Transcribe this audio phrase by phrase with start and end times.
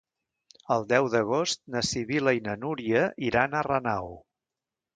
[0.75, 4.13] El deu d'agost na Sibil·la i na Núria iran a Renau.